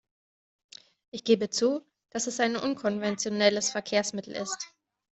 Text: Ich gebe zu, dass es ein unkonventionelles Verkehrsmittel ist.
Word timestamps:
Ich 1.11 1.23
gebe 1.25 1.51
zu, 1.51 1.83
dass 2.09 2.25
es 2.25 2.39
ein 2.39 2.55
unkonventionelles 2.57 3.69
Verkehrsmittel 3.69 4.33
ist. 4.35 4.73